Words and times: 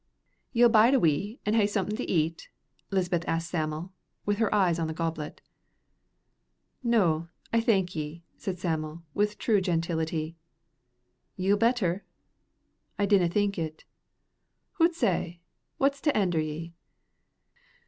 "Yell 0.51 0.67
bide 0.67 0.95
a 0.95 0.99
wee, 0.99 1.39
an' 1.45 1.53
hae 1.53 1.67
something 1.67 1.95
to 1.95 2.09
eat?" 2.09 2.49
Lisbeth 2.89 3.23
asked 3.27 3.51
Sam'l, 3.51 3.91
with 4.25 4.39
her 4.39 4.51
eyes 4.51 4.79
on 4.79 4.87
the 4.87 4.95
goblet. 4.95 5.41
"No, 6.81 7.27
I 7.53 7.61
thank 7.61 7.95
ye," 7.95 8.23
said 8.35 8.57
Sam'l, 8.57 9.03
with 9.13 9.37
true 9.37 9.61
gentility. 9.61 10.35
"Ye'll 11.35 11.55
better?" 11.55 12.03
"I 12.97 13.05
dinna 13.05 13.29
think 13.29 13.59
it." 13.59 13.85
"Hoots 14.79 15.03
ay; 15.03 15.39
what's 15.77 16.01
to 16.01 16.11
hender 16.15 16.41
ye?" 16.41 16.73